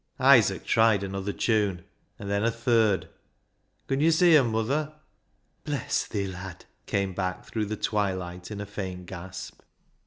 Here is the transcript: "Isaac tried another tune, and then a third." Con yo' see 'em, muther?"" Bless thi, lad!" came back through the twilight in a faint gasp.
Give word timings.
"Isaac 0.35 0.65
tried 0.65 1.03
another 1.03 1.31
tune, 1.31 1.83
and 2.17 2.27
then 2.27 2.43
a 2.43 2.49
third." 2.49 3.07
Con 3.87 3.99
yo' 3.99 4.09
see 4.09 4.35
'em, 4.35 4.51
muther?"" 4.51 4.93
Bless 5.63 6.05
thi, 6.05 6.25
lad!" 6.25 6.65
came 6.87 7.13
back 7.13 7.45
through 7.45 7.65
the 7.67 7.77
twilight 7.77 8.49
in 8.49 8.59
a 8.59 8.65
faint 8.65 9.05
gasp. 9.05 9.61